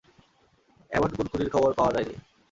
এমন 0.91 1.09
কোন 1.17 1.25
খুনের 1.27 1.49
খবর 1.49 1.71
পাওয়া 1.73 1.93
যায়নি। 1.95 2.15